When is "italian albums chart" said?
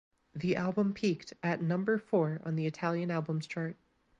2.65-3.75